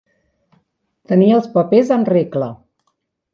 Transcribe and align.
Tenir 1.11 1.27
els 1.35 1.49
papers 1.59 1.93
en 1.99 2.07
regla. 2.11 2.49